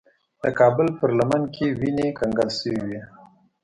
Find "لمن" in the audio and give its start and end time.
1.19-1.41